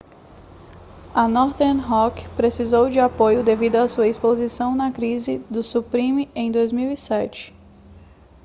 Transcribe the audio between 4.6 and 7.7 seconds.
na crise do subprime em 2007